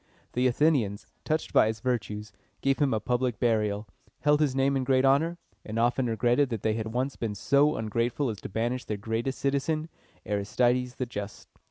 The 0.33 0.47
Athenians, 0.47 1.05
touched 1.23 1.53
by 1.53 1.67
his 1.67 1.79
virtues, 1.79 2.31
gave 2.61 2.79
him 2.79 2.91
a 2.91 2.99
public 2.99 3.39
burial, 3.39 3.87
held 4.21 4.41
his 4.41 4.55
name 4.55 4.75
in 4.75 4.83
great 4.83 5.05
honor, 5.05 5.37
and 5.63 5.77
often 5.77 6.07
regretted 6.07 6.49
that 6.49 6.63
they 6.63 6.73
had 6.73 6.87
once 6.87 7.15
been 7.15 7.35
so 7.35 7.75
ungrateful 7.75 8.31
as 8.31 8.41
to 8.41 8.49
banish 8.49 8.85
their 8.85 8.97
greatest 8.97 9.37
citizen, 9.37 9.89
Aristides 10.25 10.95
the 10.95 11.05
Just. 11.05 11.49